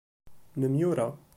Nemyura. 0.55 1.07